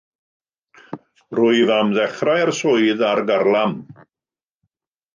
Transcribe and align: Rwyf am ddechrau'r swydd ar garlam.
Rwyf 1.41 1.73
am 1.77 1.93
ddechrau'r 1.97 2.53
swydd 2.63 3.07
ar 3.13 3.25
garlam. 3.31 3.81